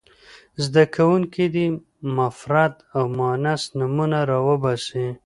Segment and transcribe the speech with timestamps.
[0.63, 1.65] زده کوونکي دې
[2.17, 5.05] مفرد او مؤنث نومونه را وباسي.